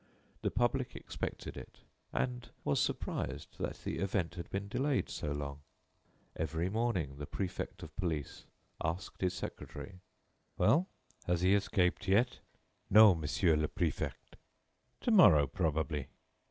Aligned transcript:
The 0.41 0.49
public 0.49 0.95
expected 0.95 1.55
it, 1.55 1.81
and 2.11 2.49
was 2.63 2.79
surprised 2.79 3.59
that 3.59 3.83
the 3.83 3.99
event 3.99 4.33
had 4.33 4.49
been 4.49 4.67
delayed 4.67 5.11
so 5.11 5.31
long. 5.31 5.59
Every 6.35 6.71
morning 6.71 7.17
the 7.19 7.27
Préfect 7.27 7.83
of 7.83 7.95
Police 7.95 8.45
asked 8.83 9.21
his 9.21 9.35
secretary: 9.35 9.99
"Well, 10.57 10.87
has 11.27 11.41
he 11.41 11.53
escaped 11.53 12.07
yet?" 12.07 12.39
"No, 12.89 13.13
Monsieur 13.13 13.55
le 13.55 13.67
Préfect." 13.67 14.37
"To 15.01 15.11
morrow, 15.11 15.45
probably." 15.45 16.07